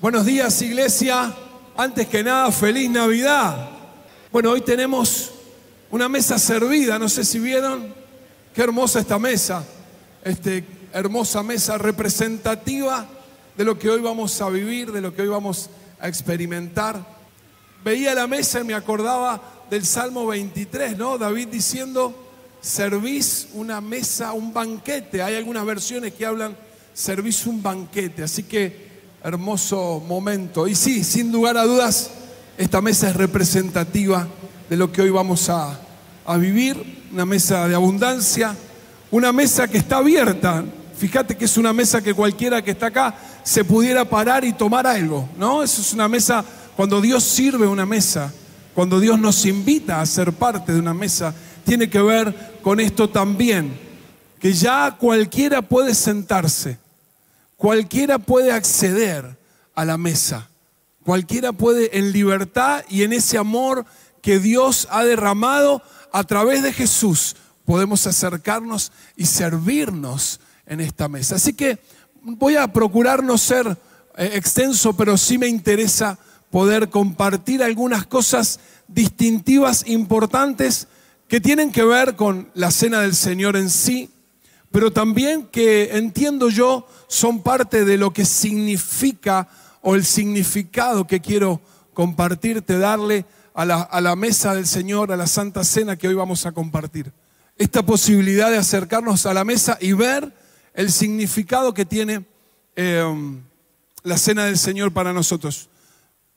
[0.00, 1.34] Buenos días iglesia,
[1.76, 3.68] antes que nada feliz Navidad.
[4.30, 5.32] Bueno, hoy tenemos
[5.90, 7.92] una mesa servida, no sé si vieron,
[8.54, 9.64] qué hermosa esta mesa,
[10.22, 13.08] este, hermosa mesa representativa
[13.56, 15.68] de lo que hoy vamos a vivir, de lo que hoy vamos
[15.98, 17.04] a experimentar.
[17.82, 21.18] Veía la mesa y me acordaba del Salmo 23, ¿no?
[21.18, 22.14] David diciendo,
[22.60, 25.24] servís una mesa, un banquete.
[25.24, 26.56] Hay algunas versiones que hablan,
[26.94, 28.22] servís un banquete.
[28.22, 28.87] Así que
[29.22, 30.68] hermoso momento.
[30.68, 32.10] Y sí, sin lugar a dudas,
[32.56, 34.26] esta mesa es representativa
[34.68, 35.78] de lo que hoy vamos a,
[36.38, 38.54] vivir, una mesa de abundancia,
[39.10, 40.64] una mesa que está abierta.
[40.96, 44.86] Fíjate que es una mesa que cualquiera que está acá se pudiera parar y tomar
[44.86, 45.62] algo, ¿no?
[45.62, 46.44] Eso es una mesa,
[46.76, 48.32] cuando Dios sirve una mesa,
[48.74, 53.08] cuando Dios nos invita a ser parte de una mesa, tiene que ver con esto
[53.08, 53.78] también,
[54.38, 56.78] que ya cualquiera puede sentarse
[57.58, 59.36] Cualquiera puede acceder
[59.74, 60.48] a la mesa.
[61.04, 63.84] Cualquiera puede en libertad y en ese amor
[64.22, 67.34] que Dios ha derramado a través de Jesús,
[67.64, 71.34] podemos acercarnos y servirnos en esta mesa.
[71.34, 71.80] Así que
[72.22, 73.76] voy a procurar no ser
[74.16, 76.16] eh, extenso, pero sí me interesa
[76.52, 80.86] poder compartir algunas cosas distintivas, importantes,
[81.26, 84.10] que tienen que ver con la cena del Señor en sí,
[84.70, 89.48] pero también que entiendo yo son parte de lo que significa
[89.80, 91.60] o el significado que quiero
[91.94, 93.24] compartirte, darle
[93.54, 97.12] a la, mesa del Señor, a la Santa Cena que hoy vamos a compartir.
[97.56, 100.32] Esta posibilidad de acercarnos a la mesa y ver
[100.74, 102.24] el significado que tiene
[102.76, 103.40] em,
[104.04, 105.68] la Cena del Señor para nosotros.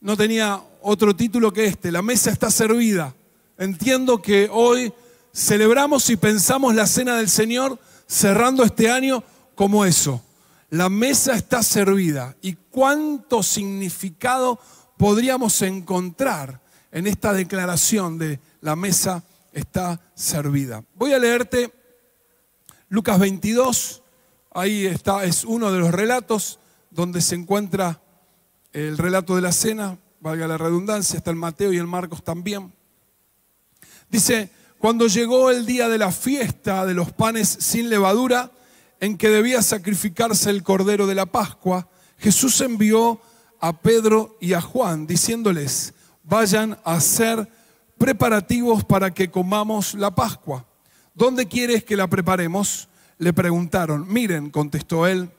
[0.00, 3.14] No tenía otro título que este, la mesa está servida.
[3.56, 4.92] Entiendo que hoy
[5.32, 7.78] celebramos y pensamos la Cena del Señor
[8.12, 9.24] cerrando este año
[9.54, 10.22] como eso.
[10.68, 12.36] La mesa está servida.
[12.42, 14.60] ¿Y cuánto significado
[14.98, 16.60] podríamos encontrar
[16.90, 20.84] en esta declaración de la mesa está servida?
[20.94, 21.72] Voy a leerte
[22.90, 24.02] Lucas 22.
[24.54, 26.58] Ahí está, es uno de los relatos
[26.90, 28.02] donde se encuentra
[28.74, 32.74] el relato de la cena, valga la redundancia, está el Mateo y el Marcos también.
[34.10, 34.50] Dice,
[34.82, 38.50] cuando llegó el día de la fiesta de los panes sin levadura,
[38.98, 41.88] en que debía sacrificarse el cordero de la Pascua,
[42.18, 43.20] Jesús envió
[43.60, 45.94] a Pedro y a Juan diciéndoles,
[46.24, 47.48] vayan a hacer
[47.96, 50.66] preparativos para que comamos la Pascua.
[51.14, 52.88] ¿Dónde quieres que la preparemos?
[53.18, 54.12] Le preguntaron.
[54.12, 55.30] Miren, contestó él,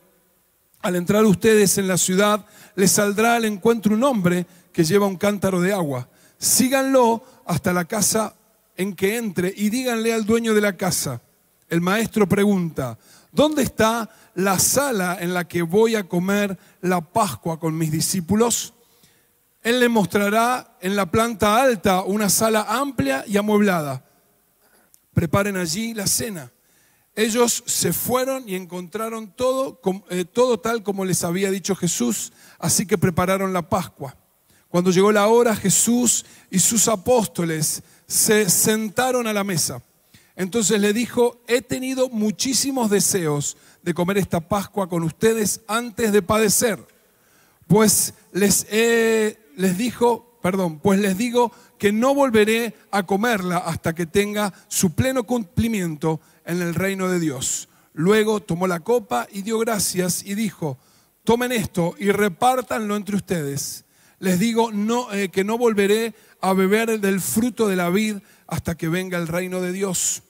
[0.81, 2.45] al entrar ustedes en la ciudad,
[2.75, 6.07] les saldrá al encuentro un hombre que lleva un cántaro de agua.
[6.37, 8.35] Síganlo hasta la casa
[8.77, 11.21] en que entre y díganle al dueño de la casa.
[11.69, 12.97] El maestro pregunta,
[13.31, 18.73] ¿dónde está la sala en la que voy a comer la Pascua con mis discípulos?
[19.61, 24.05] Él le mostrará en la planta alta una sala amplia y amueblada.
[25.13, 26.51] Preparen allí la cena.
[27.15, 29.79] Ellos se fueron y encontraron todo,
[30.09, 34.17] eh, todo tal como les había dicho Jesús, así que prepararon la Pascua.
[34.67, 39.81] Cuando llegó la hora, Jesús y sus apóstoles se sentaron a la mesa.
[40.35, 46.21] Entonces le dijo, he tenido muchísimos deseos de comer esta Pascua con ustedes antes de
[46.21, 46.79] padecer.
[47.65, 54.05] Pues les, les dijo, perdón, pues les digo que no volveré a comerla hasta que
[54.05, 57.67] tenga su pleno cumplimiento en el reino de Dios.
[57.93, 60.77] Luego tomó la copa y dio gracias y dijo,
[61.23, 63.85] tomen esto y repártanlo entre ustedes.
[64.19, 66.13] Les digo no, eh, que no volveré
[66.43, 68.17] a beber del fruto de la vid
[68.47, 70.23] hasta que venga el reino de Dios.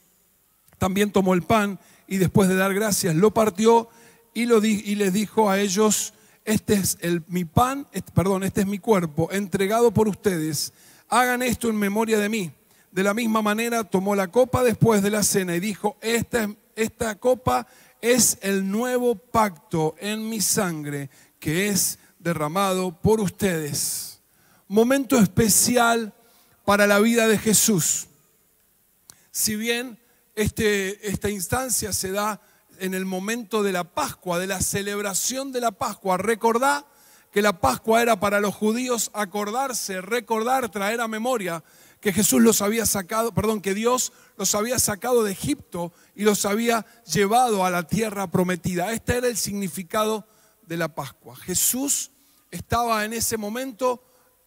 [0.78, 3.88] También tomó el pan y después de dar gracias lo partió
[4.32, 6.14] y, lo y les dijo a ellos,
[6.44, 10.72] este es el, mi pan, perdón, este es mi cuerpo entregado por ustedes.
[11.08, 12.52] Hagan esto en memoria de mí.
[12.92, 17.16] De la misma manera tomó la copa después de la cena y dijo, esta, esta
[17.16, 17.66] copa
[18.00, 21.10] es el nuevo pacto en mi sangre
[21.40, 24.13] que es derramado por ustedes
[24.68, 26.14] momento especial
[26.64, 28.06] para la vida de Jesús.
[29.30, 29.98] Si bien
[30.34, 32.40] este, esta instancia se da
[32.78, 36.86] en el momento de la Pascua, de la celebración de la Pascua, recordá
[37.30, 41.62] que la Pascua era para los judíos acordarse, recordar, traer a memoria
[42.00, 46.44] que Jesús los había sacado, perdón, que Dios los había sacado de Egipto y los
[46.44, 48.92] había llevado a la tierra prometida.
[48.92, 50.26] Este era el significado
[50.66, 51.34] de la Pascua.
[51.34, 52.10] Jesús
[52.50, 54.04] estaba en ese momento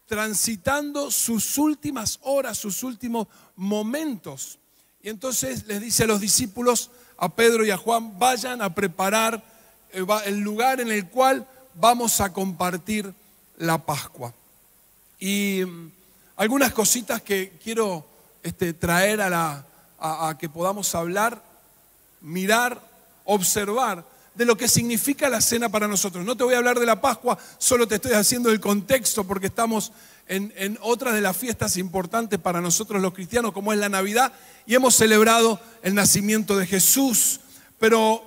[0.07, 4.57] transitando sus últimas horas, sus últimos momentos.
[5.04, 9.44] Y entonces les dice a los discípulos, a Pedro y a Juan, vayan a preparar
[9.92, 13.13] eh, el lugar en el cual vamos a compartir
[13.57, 14.33] la Pascua.
[15.19, 15.92] Y mm,
[16.38, 18.06] algunas cositas que quiero
[18.44, 19.65] este, traer a, la,
[20.00, 21.44] a que podamos hablar,
[22.21, 22.81] mirar,
[23.25, 24.06] observar
[24.38, 26.24] de lo que significa la cena para nosotros.
[26.24, 29.48] No te voy a hablar de la Pascua, solo te estoy haciendo el contexto porque
[29.48, 29.92] estamos
[30.28, 34.31] en, en otras de las fiestas importantes para nosotros los cristianos, como es la Navidad,
[34.68, 37.39] y hemos celebrado el nacimiento de Jesús.
[37.80, 38.22] Pero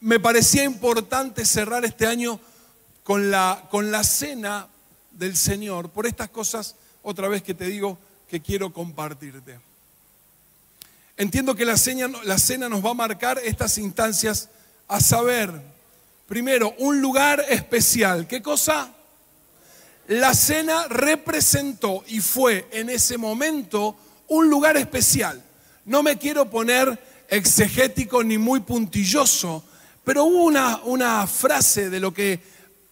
[0.00, 2.38] me parecía importante cerrar este año
[3.02, 4.68] con la, con la cena
[5.12, 7.98] del Señor, por estas cosas, otra vez que te digo,
[8.28, 9.58] que quiero compartirte.
[11.16, 14.50] Entiendo que la cena, la cena nos va a marcar estas instancias
[14.90, 15.52] a saber,
[16.26, 18.26] primero, un lugar especial.
[18.26, 18.92] ¿Qué cosa?
[20.08, 23.96] La cena representó y fue en ese momento
[24.26, 25.40] un lugar especial.
[25.84, 26.98] No me quiero poner
[27.28, 29.62] exegético ni muy puntilloso,
[30.02, 32.40] pero hubo una, una frase de lo que eh,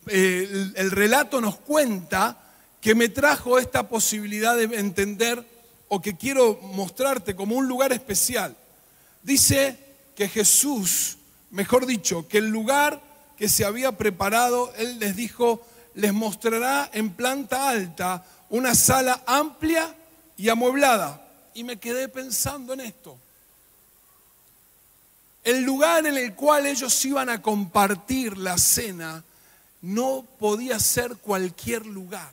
[0.06, 2.38] el, el relato nos cuenta
[2.80, 5.44] que me trajo esta posibilidad de entender
[5.88, 8.56] o que quiero mostrarte como un lugar especial.
[9.24, 9.76] Dice
[10.14, 11.17] que Jesús
[11.50, 13.00] mejor dicho, que el lugar
[13.36, 15.64] que se había preparado, Él les dijo,
[15.94, 19.94] les mostrará en planta alta una sala amplia
[20.36, 21.24] y amueblada.
[21.54, 23.16] Y me quedé pensando en esto.
[25.44, 29.24] El lugar en el cual ellos iban a compartir la cena
[29.80, 32.32] no podía ser cualquier lugar.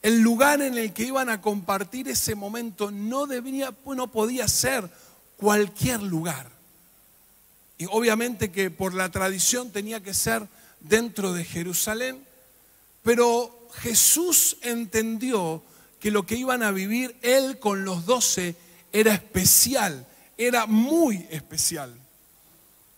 [0.00, 4.90] El lugar en el que iban a compartir ese momento no, debería, no podía ser
[5.36, 6.50] cualquier lugar.
[7.82, 10.46] Y obviamente que por la tradición tenía que ser
[10.78, 12.24] dentro de Jerusalén,
[13.02, 15.64] pero Jesús entendió
[15.98, 18.54] que lo que iban a vivir él con los doce
[18.92, 20.06] era especial,
[20.38, 21.92] era muy especial.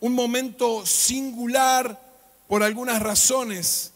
[0.00, 1.98] Un momento singular
[2.46, 3.92] por algunas razones.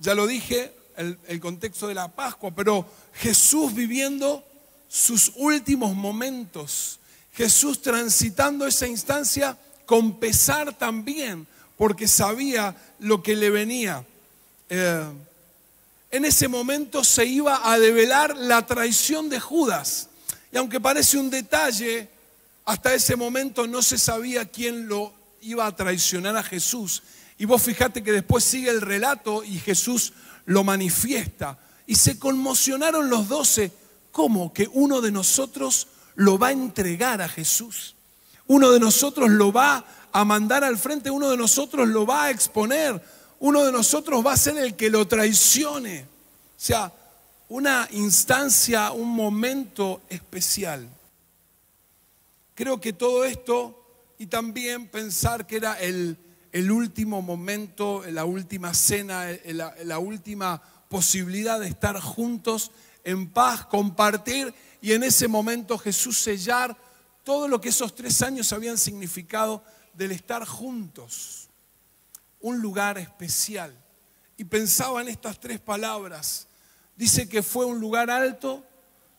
[0.00, 2.84] Ya lo dije, el, el, contexto de la Pascua, pero
[3.14, 4.44] Jesús viviendo
[4.86, 7.00] sus últimos momentos,
[7.32, 9.56] Jesús transitando esa instancia
[9.90, 14.04] con pesar también, porque sabía lo que le venía.
[14.68, 15.04] Eh,
[16.12, 20.08] en ese momento se iba a develar la traición de Judas.
[20.52, 22.08] Y aunque parece un detalle,
[22.66, 27.02] hasta ese momento no se sabía quién lo iba a traicionar a Jesús.
[27.36, 30.12] Y vos fijate que después sigue el relato y Jesús
[30.44, 31.58] lo manifiesta.
[31.88, 33.72] Y se conmocionaron los doce.
[34.12, 37.96] ¿Cómo que uno de nosotros lo va a entregar a Jesús?
[38.50, 42.30] Uno de nosotros lo va a mandar al frente, uno de nosotros lo va a
[42.30, 43.00] exponer,
[43.38, 46.00] uno de nosotros va a ser el que lo traicione.
[46.00, 46.06] O
[46.56, 46.92] sea,
[47.48, 50.88] una instancia, un momento especial.
[52.56, 53.84] Creo que todo esto
[54.18, 56.16] y también pensar que era el,
[56.72, 59.28] último momento, la última cena,
[59.84, 62.72] la última posibilidad de estar juntos
[63.04, 66.76] en paz, compartir y en ese momento Jesús sellar
[67.24, 69.62] todo lo que esos tres años habían significado
[69.94, 71.48] del estar juntos,
[72.40, 73.76] un lugar especial.
[74.36, 76.46] Y pensaba en estas tres palabras.
[76.96, 78.64] Dice que fue un lugar alto,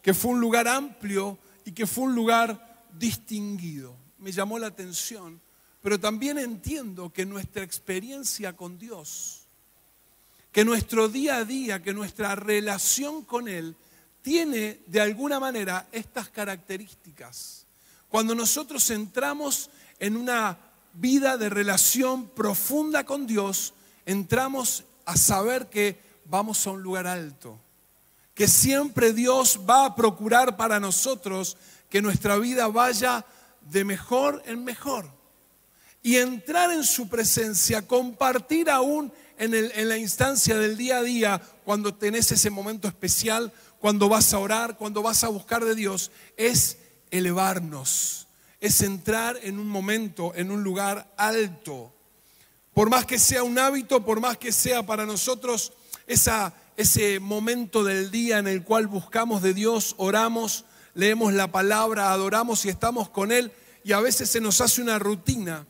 [0.01, 3.95] que fue un lugar amplio y que fue un lugar distinguido.
[4.18, 5.39] Me llamó la atención,
[5.81, 9.44] pero también entiendo que nuestra experiencia con Dios,
[10.51, 13.75] que nuestro día a día, que nuestra relación con Él
[14.22, 17.61] tiene de alguna manera estas características
[18.12, 20.58] cuando nosotros entramos en una
[20.94, 23.74] vida de relación profunda con Dios,
[24.06, 27.58] entramos a saber que vamos a un lugar alto,
[28.34, 31.56] que siempre Dios va a procurar para nosotros
[31.89, 33.25] que nuestra vida vaya
[33.62, 35.10] de mejor en mejor.
[36.03, 41.94] Y entrar en su presencia, compartir aún en, la instancia del día a día, cuando
[41.94, 46.77] tenés ese momento especial, cuando vas a orar, cuando vas a buscar de Dios, es
[47.12, 48.27] elevarnos,
[48.60, 51.94] es entrar en un momento, en un lugar alto.
[52.74, 55.74] Por más que sea un hábito, por más que sea para nosotros
[56.08, 62.12] esa, ese momento del día en el cual buscamos de Dios, oramos, leemos la palabra,
[62.12, 63.51] adoramos y estamos con Él,
[63.84, 65.65] y a veces se nos hace una rutina,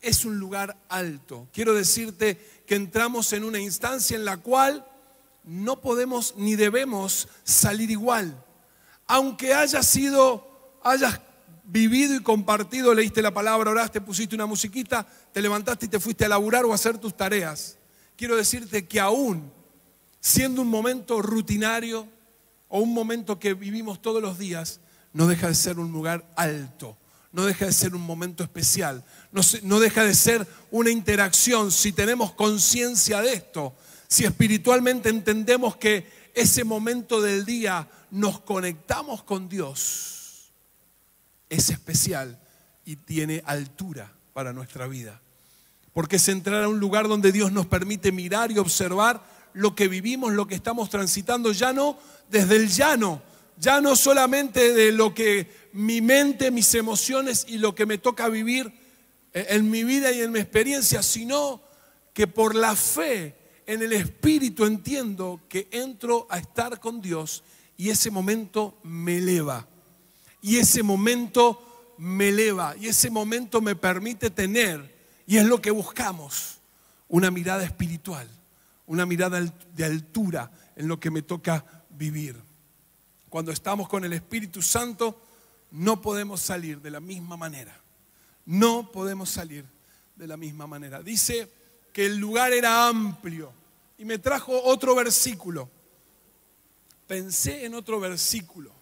[0.00, 1.48] es un lugar alto.
[1.52, 4.86] Quiero decirte que entramos en una instancia en la cual
[5.44, 8.42] no podemos ni debemos salir igual.
[9.06, 10.45] Aunque haya sido
[10.86, 11.20] hayas
[11.64, 16.24] vivido y compartido, leíste la palabra, oraste, pusiste una musiquita, te levantaste y te fuiste
[16.24, 17.76] a laburar o a hacer tus tareas.
[18.16, 19.50] Quiero decirte que aún
[20.20, 22.06] siendo un momento rutinario
[22.68, 24.80] o un momento que vivimos todos los días,
[25.12, 26.96] no deja de ser un lugar alto,
[27.32, 31.92] no deja de ser un momento especial, no, no deja de ser una interacción si
[31.92, 33.74] tenemos conciencia de esto,
[34.08, 40.15] si espiritualmente entendemos que ese momento del día nos conectamos con Dios,
[41.48, 42.38] es especial
[42.84, 45.20] y tiene altura para nuestra vida.
[45.92, 49.24] Porque es entrar a un lugar donde Dios nos permite mirar y observar
[49.54, 51.98] lo que vivimos, lo que estamos transitando, ya no
[52.30, 53.22] desde el llano,
[53.58, 58.28] ya no solamente de lo que mi mente, mis emociones y lo que me toca
[58.28, 58.72] vivir
[59.32, 61.62] en mi vida y en mi experiencia, sino
[62.12, 63.34] que por la fe
[63.66, 67.42] en el Espíritu entiendo que entro a estar con Dios
[67.76, 69.66] y ese momento me eleva.
[70.42, 74.94] Y ese momento me eleva y ese momento me permite tener,
[75.26, 76.58] y es lo que buscamos,
[77.08, 78.28] una mirada espiritual,
[78.86, 82.36] una mirada de altura en lo que me toca vivir.
[83.28, 85.20] Cuando estamos con el Espíritu Santo,
[85.72, 87.78] no podemos salir de la misma manera.
[88.44, 89.64] No podemos salir
[90.14, 91.02] de la misma manera.
[91.02, 91.50] Dice
[91.92, 93.52] que el lugar era amplio
[93.98, 95.68] y me trajo otro versículo.
[97.06, 98.72] Pensé en otro versículo,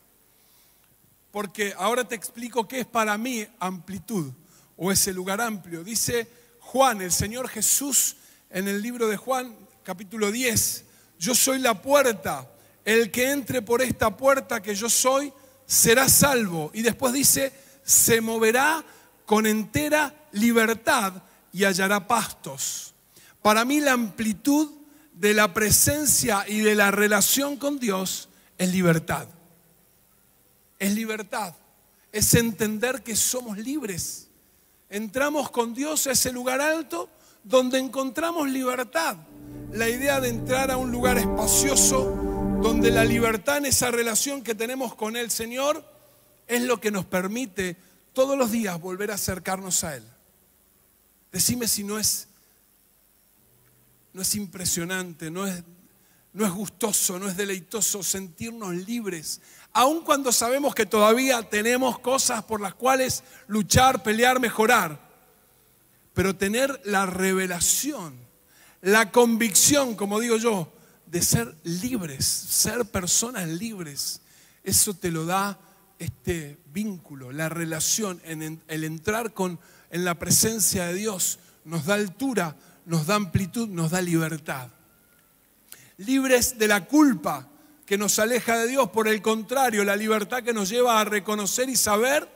[1.35, 4.31] porque ahora te explico qué es para mí amplitud
[4.77, 5.83] o ese lugar amplio.
[5.83, 6.29] Dice
[6.61, 8.15] Juan, el Señor Jesús,
[8.51, 10.85] en el libro de Juan, capítulo 10,
[11.19, 12.49] yo soy la puerta
[12.85, 15.33] el que entre por esta puerta que yo soy
[15.67, 16.71] será salvo.
[16.73, 18.85] Y después dice, se moverá
[19.27, 21.15] con entera libertad
[21.53, 22.95] y hallará pastos.
[23.43, 24.71] Para mí la amplitud
[25.13, 29.27] de la presencia y de la relación con Dios es libertad.
[30.85, 31.55] Es libertad.
[32.13, 34.29] Es entender que somos libres.
[34.91, 37.09] Entramos con Dios a ese lugar alto
[37.43, 39.17] donde encontramos libertad.
[39.73, 42.05] La idea de entrar a un lugar espacioso
[42.63, 45.83] donde la libertad en esa relación que tenemos con el Señor
[46.47, 47.79] es lo que nos permite
[48.13, 50.05] todos los días volver a acercarnos a Él.
[51.33, 52.29] Decime si no es,
[54.13, 55.65] no es impresionante, no es,
[56.35, 59.41] no es gustoso, no es deleitoso sentirnos libres,
[59.75, 64.99] aun cuando sabemos que todavía tenemos cosas por las cuales luchar, pelear, mejorar.
[66.15, 68.15] Pero tener la revelación,
[68.81, 70.73] la convicción, como digo yo,
[71.07, 74.21] de ser libres, ser personas libres.
[74.63, 75.59] Eso te lo da
[75.99, 79.59] este vínculo, la relación, el entrar con,
[79.91, 82.55] en la presencia de Dios, nos da altura,
[82.87, 84.69] nos da amplitud, nos da libertad.
[85.97, 87.49] Libres de la culpa
[87.87, 91.69] que nos aleja de Dios, por el contrario, la libertad que nos lleva a reconocer
[91.69, 92.29] y saber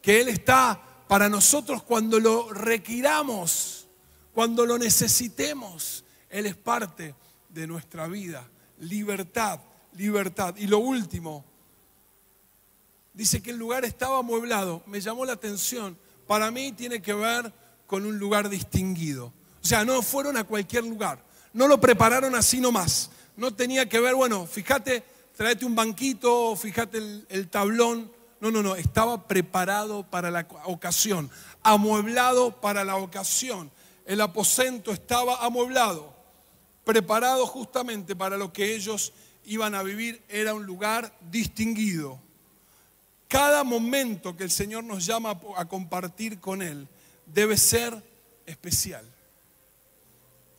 [0.00, 3.86] que Él está para nosotros cuando lo requiramos,
[4.32, 6.04] cuando lo necesitemos.
[6.30, 7.14] Él es parte
[7.48, 8.48] de nuestra vida.
[8.78, 9.60] Libertad,
[9.96, 10.54] libertad.
[10.56, 11.44] Y lo último,
[13.12, 14.82] dice que el lugar estaba amueblado.
[14.86, 15.96] Me llamó la atención.
[16.26, 17.52] Para mí tiene que ver
[17.86, 19.26] con un lugar distinguido.
[19.62, 21.22] O sea, no fueron a cualquier lugar.
[21.52, 23.10] No lo prepararon así nomás.
[23.36, 25.02] No tenía que ver, bueno, fíjate,
[25.36, 28.10] tráete un banquito, fíjate el, el tablón.
[28.40, 31.30] No, no, no, estaba preparado para la ocasión,
[31.62, 33.70] amueblado para la ocasión.
[34.04, 36.12] El aposento estaba amueblado
[36.84, 39.12] preparado justamente para lo que ellos
[39.44, 42.18] iban a vivir, era un lugar distinguido.
[43.28, 46.86] Cada momento que el Señor nos llama a compartir con Él
[47.26, 48.02] debe ser
[48.46, 49.04] especial.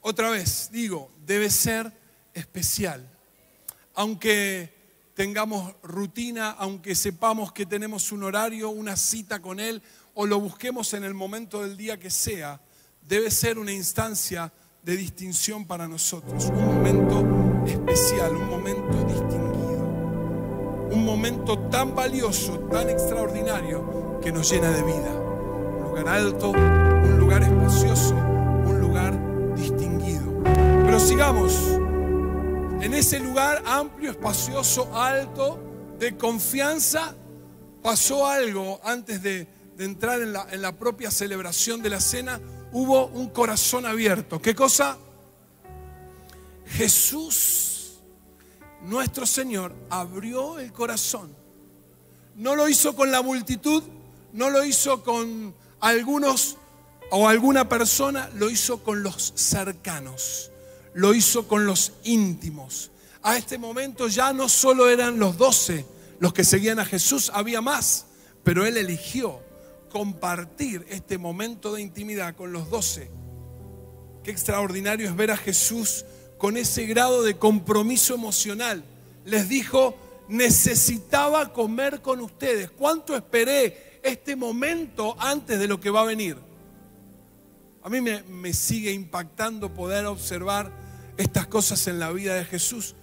[0.01, 1.92] Otra vez, digo, debe ser
[2.33, 3.07] especial.
[3.95, 4.73] Aunque
[5.15, 9.81] tengamos rutina, aunque sepamos que tenemos un horario, una cita con Él,
[10.15, 12.59] o lo busquemos en el momento del día que sea,
[13.01, 19.83] debe ser una instancia de distinción para nosotros, un momento especial, un momento distinguido,
[20.91, 25.11] un momento tan valioso, tan extraordinario que nos llena de vida.
[25.11, 29.17] Un lugar alto, un lugar espacioso, un lugar
[29.55, 30.43] distinguido.
[30.43, 31.53] Pero sigamos,
[32.83, 35.57] en ese lugar amplio, espacioso, alto,
[35.99, 37.15] de confianza,
[37.81, 39.47] pasó algo antes de,
[39.79, 42.41] entrar en la, propia celebración de la cena
[42.73, 44.41] hubo un corazón abierto.
[44.41, 44.97] ¿Qué cosa?
[46.67, 47.93] Jesús,
[48.83, 51.33] nuestro Señor, abrió el corazón.
[52.35, 53.81] No lo hizo con la multitud,
[54.33, 56.57] no lo hizo con algunos
[57.11, 60.51] o alguna persona, lo hizo con los cercanos,
[60.93, 62.91] lo hizo con los íntimos.
[63.21, 65.85] A este momento ya no solo eran los doce
[66.23, 68.05] los que seguían a Jesús, había más,
[68.45, 69.41] pero Él eligió
[69.89, 73.12] compartir este momento de intimidad con los doce.
[74.23, 76.05] Qué extraordinario es ver a Jesús
[76.38, 78.85] con ese grado de compromiso emocional.
[79.25, 79.97] Les dijo,
[80.29, 82.71] necesitaba comer con ustedes.
[82.71, 86.38] ¿Cuánto esperé este momento antes de lo que va a venir?
[87.83, 90.71] A mí me, me sigue impactando poder observar
[91.17, 92.96] estas cosas en la vida de Jesús.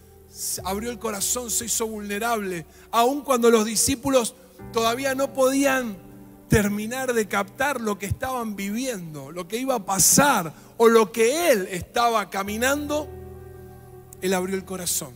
[0.65, 4.35] Abrió el corazón, se hizo vulnerable, aun cuando los discípulos
[4.73, 5.97] todavía no podían
[6.49, 11.51] terminar de captar lo que estaban viviendo, lo que iba a pasar o lo que
[11.51, 13.09] él estaba caminando,
[14.21, 15.13] él abrió el corazón.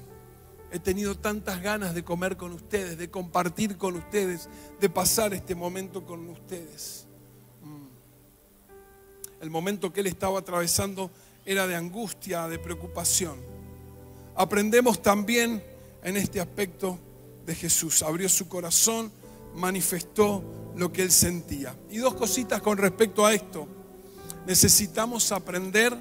[0.71, 4.49] He tenido tantas ganas de comer con ustedes, de compartir con ustedes,
[4.81, 7.07] de pasar este momento con ustedes.
[7.63, 9.43] Mm.
[9.43, 11.11] El momento que él estaba atravesando
[11.45, 13.37] era de angustia, de preocupación.
[14.35, 15.63] Aprendemos también
[16.03, 16.99] en este aspecto
[17.47, 18.03] de Jesús.
[18.03, 19.13] Abrió su corazón,
[19.55, 20.43] manifestó
[20.77, 21.75] lo que él sentía.
[21.91, 23.69] Y dos cositas con respecto a esto.
[24.47, 25.97] Necesitamos aprender,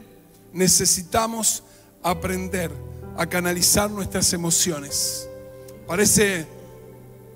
[0.52, 1.64] necesitamos
[2.02, 2.72] aprender
[3.18, 5.28] a canalizar nuestras emociones.
[5.88, 6.48] Parece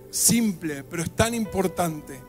[0.09, 2.26] simple, pero es tan importante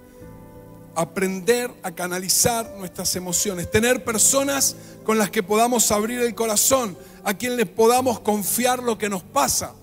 [0.99, 4.75] aprender a canalizar nuestras emociones, tener personas
[5.05, 9.23] con las que podamos abrir el corazón, a quien les podamos confiar lo que nos
[9.23, 9.75] pasa.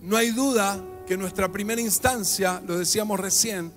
[0.00, 3.72] No hay duda que nuestra primera instancia, lo decíamos recién,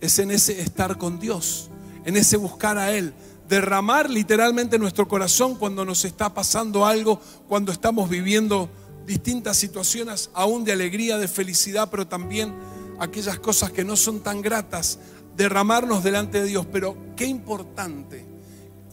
[0.00, 1.70] es en ese estar con Dios,
[2.04, 3.12] en ese buscar a Él,
[3.48, 8.68] derramar literalmente nuestro corazón cuando nos está pasando algo, cuando estamos viviendo
[9.06, 12.54] distintas situaciones, aún de alegría, de felicidad, pero también
[13.00, 15.00] aquellas cosas que no son tan gratas,
[15.36, 16.66] derramarnos delante de Dios.
[16.70, 18.24] Pero qué importante,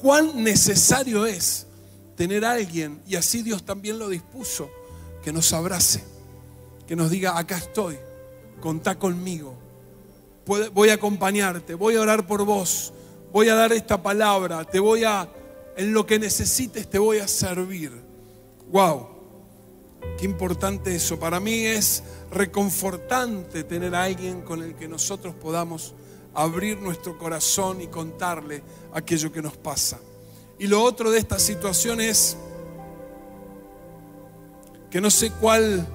[0.01, 1.67] cuán necesario es
[2.15, 4.69] tener a alguien, y así Dios también lo dispuso,
[5.23, 6.03] que nos abrace,
[6.87, 7.97] que nos diga, acá estoy,
[8.59, 9.55] contá conmigo,
[10.73, 12.93] voy a acompañarte, voy a orar por vos,
[13.31, 15.29] voy a dar esta palabra, te voy a,
[15.77, 17.91] en lo que necesites, te voy a servir.
[18.71, 19.07] Wow,
[20.17, 21.19] qué importante eso.
[21.19, 25.93] Para mí es reconfortante tener a alguien con el que nosotros podamos
[26.33, 29.99] abrir nuestro corazón y contarle aquello que nos pasa.
[30.57, 32.37] Y lo otro de esta situación es
[34.89, 35.87] que no sé cuál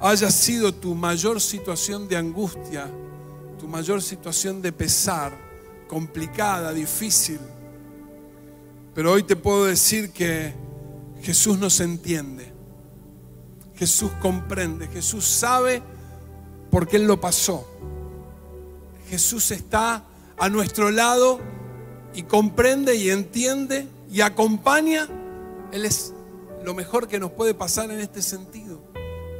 [0.00, 2.90] haya sido tu mayor situación de angustia
[3.64, 5.32] tu mayor situación de pesar,
[5.88, 7.40] complicada, difícil.
[8.94, 10.52] Pero hoy te puedo decir que
[11.22, 12.52] Jesús nos entiende.
[13.76, 14.86] Jesús comprende.
[14.88, 15.82] Jesús sabe
[16.70, 17.66] porque Él lo pasó.
[19.08, 20.04] Jesús está
[20.38, 21.40] a nuestro lado
[22.14, 25.08] y comprende y entiende y acompaña.
[25.72, 26.12] Él es
[26.64, 28.80] lo mejor que nos puede pasar en este sentido.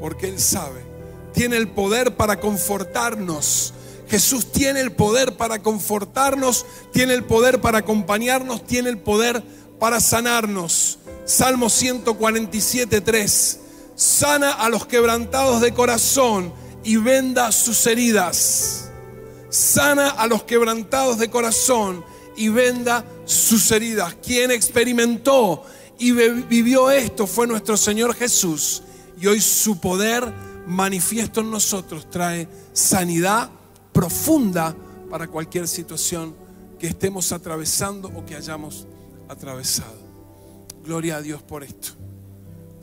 [0.01, 0.85] Porque Él sabe.
[1.33, 3.75] Tiene el poder para confortarnos
[4.09, 9.43] Jesús tiene el poder para confortarnos, tiene el poder para acompañarnos, tiene el poder
[9.79, 10.99] para sanarnos.
[11.25, 13.59] Salmo 147, 3.
[13.97, 18.84] Sana a los quebrantados de corazón y venda sus heridas.
[19.55, 22.05] Sana a los quebrantados de corazón
[22.37, 24.17] y venda sus heridas.
[24.21, 25.63] Quien experimentó
[25.97, 28.83] y vivió esto fue nuestro Señor Jesús.
[29.17, 30.33] Y hoy su poder
[30.67, 33.49] manifiesto en nosotros trae sanidad
[33.93, 34.75] profunda
[35.09, 36.35] para cualquier situación
[36.77, 38.89] que estemos atravesando o que hayamos
[39.29, 40.03] atravesado.
[40.85, 41.91] Gloria a Dios por esto.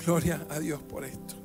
[0.06, 1.36] Gloria a Dios por esto.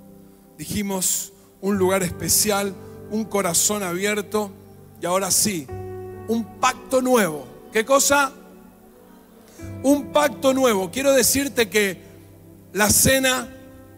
[0.57, 2.73] Dijimos un lugar especial,
[3.11, 4.53] un corazón abierto
[5.00, 5.66] y ahora sí,
[6.28, 7.46] un pacto nuevo.
[7.72, 8.32] ¿Qué cosa?
[9.82, 10.90] Un pacto nuevo.
[10.90, 12.00] Quiero decirte que
[12.72, 13.48] la cena,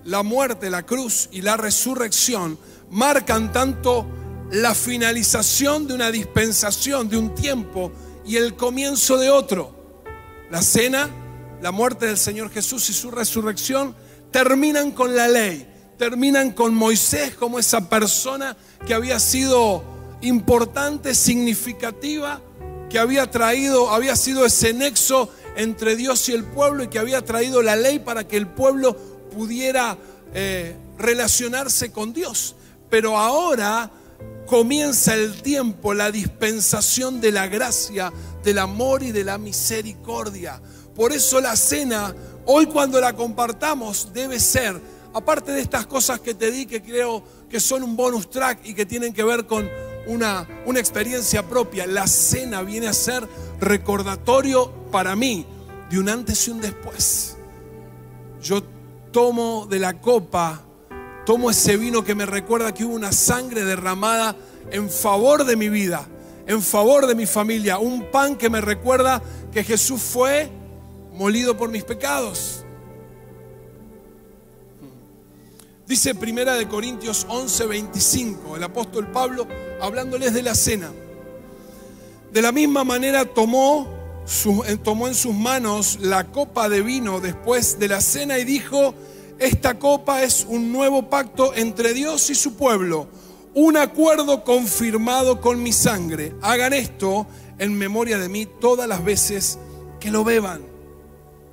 [0.04, 2.58] la muerte, la cruz y la resurrección
[2.90, 4.06] marcan tanto
[4.50, 7.92] la finalización de una dispensación, de un tiempo
[8.26, 9.74] y el comienzo de otro.
[10.50, 11.08] La cena,
[11.60, 13.94] la muerte del Señor Jesús y su resurrección
[14.30, 15.66] terminan con la ley,
[15.98, 18.56] terminan con Moisés como esa persona
[18.86, 22.40] que había sido importante, significativa,
[22.88, 27.24] que había traído, había sido ese nexo entre Dios y el pueblo y que había
[27.24, 28.96] traído la ley para que el pueblo
[29.34, 29.98] pudiera
[30.34, 32.54] eh, relacionarse con Dios.
[32.88, 33.90] Pero ahora
[34.46, 40.60] comienza el tiempo, la dispensación de la gracia, del amor y de la misericordia.
[40.94, 42.14] Por eso la cena,
[42.46, 44.80] hoy cuando la compartamos, debe ser,
[45.12, 48.74] aparte de estas cosas que te di, que creo que son un bonus track y
[48.74, 49.68] que tienen que ver con
[50.08, 53.28] una, una experiencia propia, la cena viene a ser
[53.60, 55.46] recordatorio para mí
[55.90, 57.36] de un antes y un después.
[58.42, 58.62] Yo
[59.12, 60.64] tomo de la copa
[61.28, 64.34] tomo ese vino que me recuerda que hubo una sangre derramada
[64.70, 66.06] en favor de mi vida,
[66.46, 70.48] en favor de mi familia, un pan que me recuerda que Jesús fue
[71.12, 72.64] molido por mis pecados.
[75.88, 79.48] Dice Primera de Corintios 11, 25, el apóstol Pablo
[79.80, 80.92] hablándoles de la cena.
[82.30, 83.88] De la misma manera tomó,
[84.84, 88.94] tomó en sus manos la copa de vino después de la cena y dijo,
[89.38, 93.06] esta copa es un nuevo pacto entre Dios y su pueblo,
[93.54, 96.34] un acuerdo confirmado con mi sangre.
[96.42, 97.26] Hagan esto
[97.58, 99.58] en memoria de mí todas las veces
[100.00, 100.77] que lo beban.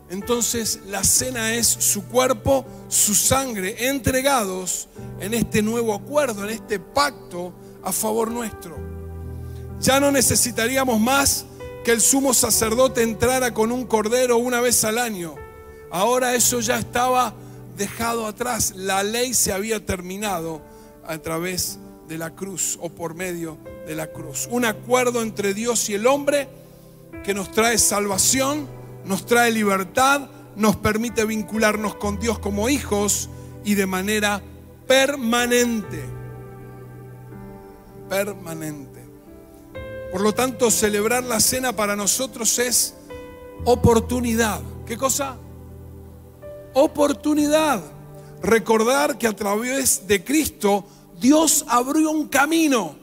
[0.09, 4.87] Entonces la cena es su cuerpo, su sangre, entregados
[5.19, 8.77] en este nuevo acuerdo, en este pacto a favor nuestro.
[9.79, 11.45] Ya no necesitaríamos más
[11.83, 15.35] que el sumo sacerdote entrara con un cordero una vez al año.
[15.91, 17.33] Ahora eso ya estaba
[17.77, 18.73] dejado atrás.
[18.75, 20.61] La ley se había terminado
[21.05, 24.47] a través de la cruz o por medio de la cruz.
[24.51, 26.47] Un acuerdo entre Dios y el hombre
[27.23, 28.67] que nos trae salvación,
[29.05, 33.29] nos trae libertad, nos permite vincularnos con Dios como hijos
[33.63, 34.41] y de manera
[34.87, 36.03] permanente.
[38.09, 39.03] Permanente.
[40.11, 42.95] Por lo tanto, celebrar la cena para nosotros es
[43.65, 44.61] oportunidad.
[44.85, 45.37] ¿Qué cosa?
[46.75, 47.81] oportunidad.
[48.43, 50.85] Recordar que a través de Cristo
[51.19, 52.95] Dios abrió un camino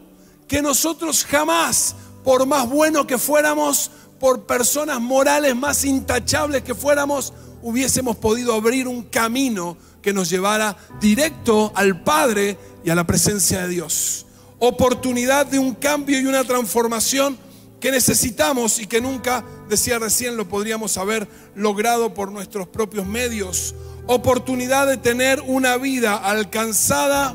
[0.46, 3.90] que nosotros jamás, por más bueno que fuéramos,
[4.22, 10.76] por personas morales más intachables que fuéramos, hubiésemos podido abrir un camino que nos llevara
[11.00, 14.26] directo al Padre y a la presencia de Dios.
[14.60, 17.36] Oportunidad de un cambio y una transformación
[17.80, 23.74] que necesitamos y que nunca, decía recién, lo podríamos haber logrado por nuestros propios medios.
[24.06, 27.34] Oportunidad de tener una vida alcanzada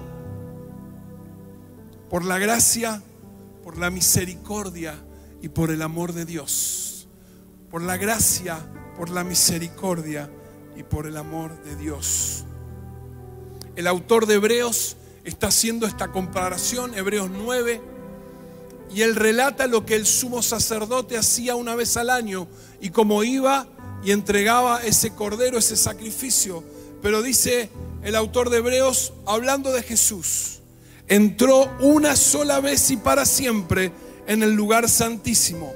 [2.09, 3.03] por la gracia,
[3.61, 5.03] por la misericordia
[5.47, 7.07] y por el amor de Dios.
[7.71, 8.59] Por la gracia,
[8.97, 10.29] por la misericordia
[10.75, 12.43] y por el amor de Dios.
[13.77, 17.81] El autor de Hebreos está haciendo esta comparación, Hebreos 9
[18.93, 22.49] y él relata lo que el sumo sacerdote hacía una vez al año
[22.81, 23.69] y cómo iba
[24.03, 26.61] y entregaba ese cordero, ese sacrificio.
[27.01, 27.69] Pero dice
[28.03, 30.59] el autor de Hebreos, hablando de Jesús,
[31.07, 33.93] entró una sola vez y para siempre
[34.27, 35.73] en el lugar santísimo.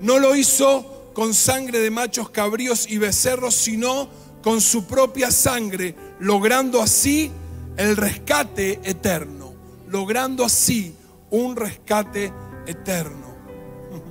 [0.00, 4.08] No lo hizo con sangre de machos cabríos y becerros, sino
[4.42, 7.30] con su propia sangre, logrando así
[7.76, 9.54] el rescate eterno,
[9.88, 10.94] logrando así
[11.30, 12.32] un rescate
[12.66, 13.34] eterno.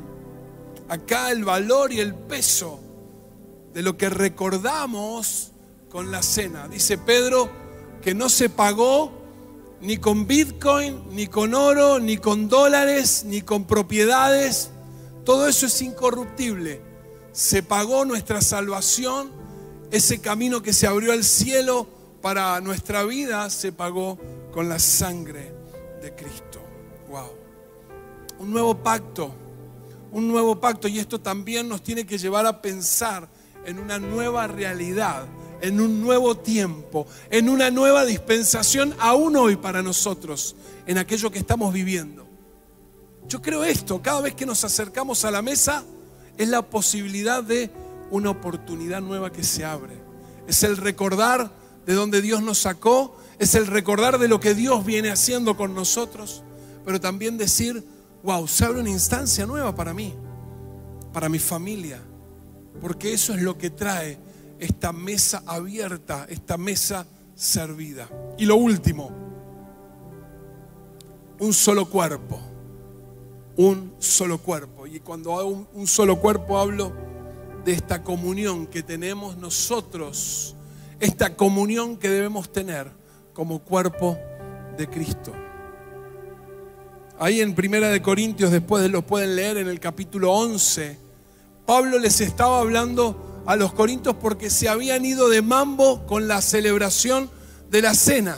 [0.89, 2.79] Acá el valor y el peso
[3.73, 5.51] de lo que recordamos
[5.89, 6.67] con la cena.
[6.67, 7.49] Dice Pedro
[8.01, 9.22] que no se pagó
[9.83, 14.69] ni con Bitcoin, ni con oro, ni con dólares, ni con propiedades.
[15.25, 16.81] Todo eso es incorruptible.
[17.33, 19.31] Se pagó nuestra salvación,
[19.91, 21.87] ese camino que se abrió al cielo
[22.21, 24.17] para nuestra vida se pagó
[24.53, 25.53] con la sangre
[26.01, 26.61] de Cristo.
[28.39, 29.33] Un nuevo pacto,
[30.11, 30.87] un nuevo pacto.
[30.87, 33.27] Y esto también nos tiene que llevar a pensar
[33.65, 35.25] en una nueva realidad,
[35.63, 41.39] en un nuevo tiempo, en una nueva dispensación aún hoy para nosotros, en aquello que
[41.39, 42.27] estamos viviendo.
[43.27, 45.83] Yo creo esto, cada vez que nos acercamos a la mesa
[46.37, 47.71] es la posibilidad de
[48.11, 49.95] una oportunidad nueva que se abre.
[50.47, 51.51] Es el recordar
[51.85, 55.73] de donde Dios nos sacó, es el recordar de lo que Dios viene haciendo con
[55.73, 56.43] nosotros
[56.85, 57.83] pero también decir,
[58.23, 60.13] wow, se abre una instancia nueva para mí,
[61.11, 61.99] para mi familia,
[62.81, 64.17] porque eso es lo que trae
[64.63, 68.07] esta mesa abierta, esta mesa servida.
[68.37, 69.11] Y lo último,
[71.39, 72.39] un solo cuerpo,
[73.57, 74.87] un solo cuerpo.
[74.87, 76.93] Y cuando hago un solo cuerpo hablo
[77.65, 80.55] de esta comunión que tenemos nosotros,
[81.01, 82.89] esta comunión que debemos tener
[83.33, 84.17] como cuerpo
[84.77, 85.33] de Cristo.
[87.19, 90.97] Ahí en Primera de Corintios, después lo pueden leer en el capítulo 11,
[91.65, 96.41] Pablo les estaba hablando a los corintios porque se habían ido de mambo con la
[96.41, 97.29] celebración
[97.69, 98.37] de la cena.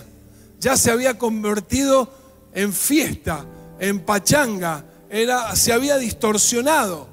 [0.59, 2.11] Ya se había convertido
[2.53, 3.45] en fiesta,
[3.79, 7.07] en pachanga, era, se había distorsionado.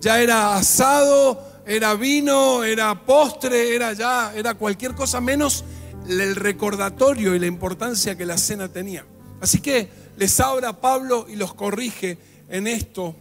[0.00, 5.64] Ya era asado, era vino, era postre, era ya, era cualquier cosa menos
[6.08, 9.04] el recordatorio y la importancia que la cena tenía.
[9.40, 13.16] Así que les habla Pablo y los corrige en esto.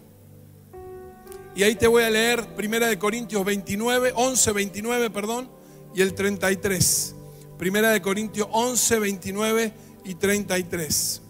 [1.56, 5.50] Y ahí te voy a leer Primera de Corintios 29, 11, 29, perdón,
[5.94, 7.16] y el 33.
[7.60, 11.22] Primera de Corintios 11, 29 y 33.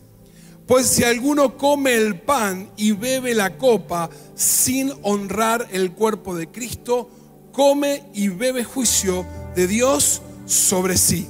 [0.65, 6.47] Pues si alguno come el pan y bebe la copa sin honrar el cuerpo de
[6.47, 7.09] Cristo,
[7.51, 11.27] come y bebe juicio de Dios sobre sí.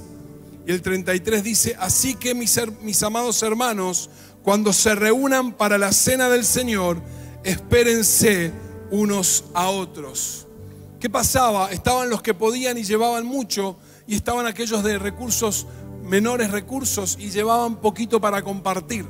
[0.67, 4.11] Y el 33 dice, así que mis, mis amados hermanos,
[4.43, 7.01] cuando se reúnan para la cena del Señor,
[7.43, 8.51] espérense
[8.93, 10.45] unos a otros.
[10.99, 11.71] ¿Qué pasaba?
[11.71, 13.75] Estaban los que podían y llevaban mucho,
[14.05, 15.65] y estaban aquellos de recursos,
[16.03, 19.07] menores recursos, y llevaban poquito para compartir.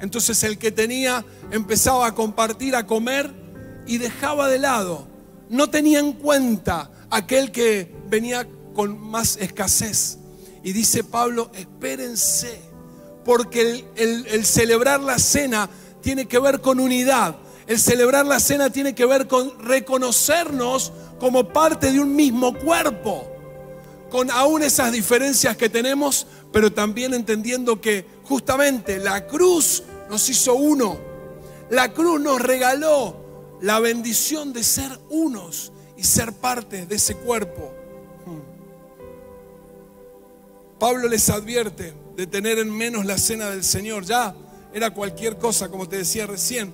[0.00, 3.30] Entonces el que tenía empezaba a compartir, a comer
[3.86, 5.06] y dejaba de lado.
[5.50, 10.16] No tenía en cuenta aquel que venía con más escasez.
[10.64, 12.58] Y dice Pablo, espérense,
[13.22, 15.68] porque el, celebrar la cena
[16.00, 17.36] tiene que ver con unidad.
[17.66, 23.26] El celebrar la cena tiene que ver con reconocernos como parte de un mismo cuerpo,
[24.10, 30.54] con aún esas diferencias que tenemos, pero también entendiendo que justamente la cruz nos hizo
[30.54, 30.98] uno.
[31.70, 33.16] La cruz nos regaló
[33.60, 37.72] la bendición de ser unos y ser parte de ese cuerpo.
[40.78, 44.04] Pablo les advierte de tener en menos la cena del Señor.
[44.04, 44.36] Ya
[44.72, 46.72] era cualquier cosa, como te decía recién,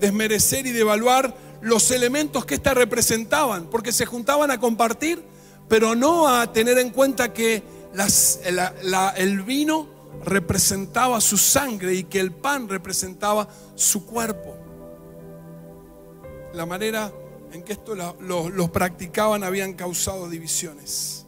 [0.00, 5.22] desmerecer y devaluar los elementos que ésta representaban, porque se juntaban a compartir,
[5.68, 7.62] pero no a tener en cuenta que
[9.16, 9.88] el vino
[10.24, 14.54] representaba su sangre y que el pan representaba su cuerpo.
[16.54, 17.12] La manera
[17.52, 21.26] en que esto los practicaban habían causado divisiones.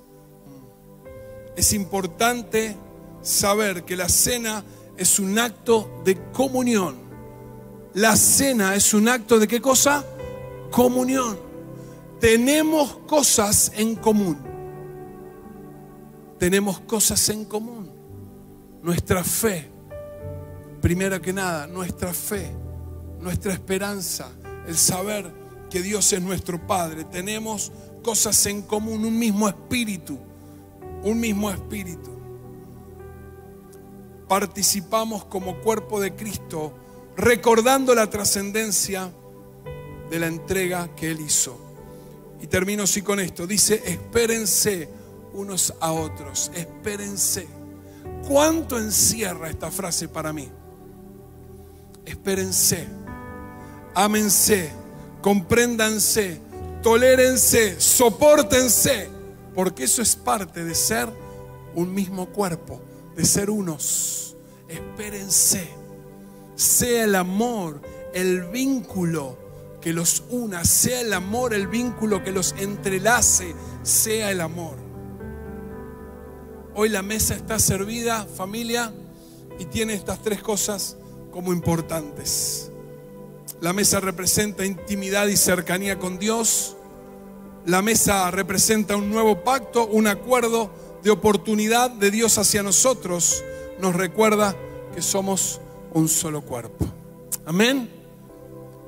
[1.57, 2.77] Es importante
[3.23, 4.65] saber que la cena
[4.97, 7.08] es un acto de comunión.
[7.99, 10.05] La cena es un acto de qué cosa?
[10.71, 11.37] Comunión.
[12.21, 14.39] Tenemos cosas en común.
[16.39, 17.91] Tenemos cosas en común.
[18.83, 19.69] Nuestra fe,
[20.81, 22.53] primero que nada, nuestra fe,
[23.21, 24.31] nuestra esperanza,
[24.69, 25.33] el saber
[25.69, 27.03] que Dios es nuestro Padre.
[27.03, 27.73] Tenemos
[28.05, 30.19] cosas en común, un mismo espíritu
[31.03, 32.11] un mismo espíritu.
[34.29, 36.73] Participamos como cuerpo de Cristo
[37.19, 39.13] recordando la trascendencia
[40.09, 41.59] de la entrega que Él hizo.
[42.41, 43.47] Y termino así con esto.
[43.47, 44.89] Dice, espérense
[45.33, 47.49] unos a otros, espérense.
[48.27, 50.49] ¿Cuánto encierra esta frase para mí?
[52.07, 52.87] Espérense,
[53.95, 54.71] ámense,
[55.21, 56.41] compréndanse,
[56.83, 59.09] tolérense, soportense
[59.57, 61.09] porque eso es parte de ser
[61.75, 62.81] un mismo cuerpo,
[63.17, 64.37] de ser unos.
[64.69, 65.78] Espérense.
[66.59, 67.81] Sea el amor,
[68.13, 69.39] el vínculo
[69.81, 74.75] que los una, sea el amor, el vínculo que los entrelace, sea el amor.
[76.75, 78.93] Hoy la mesa está servida, familia,
[79.61, 80.97] y tiene estas tres cosas
[81.31, 82.73] como importantes.
[83.61, 86.77] La mesa representa intimidad y cercanía con Dios.
[87.67, 90.73] La mesa representa un nuevo pacto, un acuerdo
[91.05, 93.45] de oportunidad de Dios hacia nosotros.
[93.81, 94.57] Nos recuerda
[94.93, 95.61] que somos
[95.99, 96.87] un solo cuerpo.
[97.45, 97.91] Amén.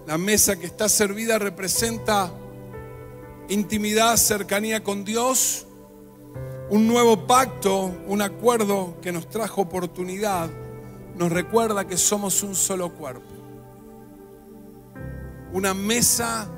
[0.06, 2.32] La mesa que está servida representa
[3.48, 5.66] intimidad, cercanía con Dios,
[6.70, 10.48] un nuevo pacto, un acuerdo que nos trajo oportunidad,
[11.16, 13.28] nos recuerda que somos un solo cuerpo.
[15.52, 16.48] Una mesa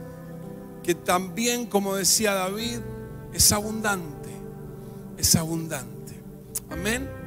[0.83, 2.81] que también, como decía David,
[3.33, 4.29] es abundante,
[5.17, 6.12] es abundante.
[6.71, 7.22] Amén.